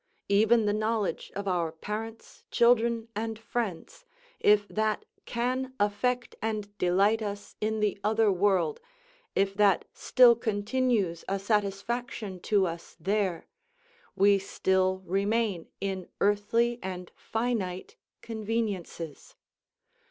Even 0.29 0.65
the 0.65 0.73
knowledge 0.73 1.31
of 1.35 1.47
our 1.47 1.71
parents, 1.71 2.43
children, 2.49 3.07
and 3.15 3.37
friends, 3.37 4.03
if 4.39 4.67
that 4.67 5.05
can 5.25 5.75
affect 5.79 6.35
and 6.41 6.75
delight 6.79 7.21
us 7.21 7.55
in 7.61 7.81
the 7.81 7.99
other 8.03 8.31
world, 8.31 8.81
if 9.35 9.53
that 9.53 9.85
still 9.93 10.35
continues 10.35 11.23
a 11.27 11.37
satisfaction 11.37 12.39
to 12.39 12.65
us 12.65 12.97
there, 12.99 13.45
we 14.15 14.39
still 14.39 15.03
remain 15.05 15.67
in 15.79 16.09
earthly 16.19 16.79
and 16.81 17.11
finite 17.15 17.95
conveniences. 18.23 19.35